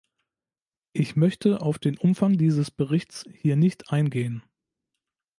Ich 0.93 1.15
möchte 1.15 1.61
auf 1.61 1.77
den 1.77 1.95
Umfang 1.95 2.39
dieses 2.39 2.71
Berichts 2.71 3.23
hier 3.35 3.55
nicht 3.55 3.91
eingehen. 3.93 4.41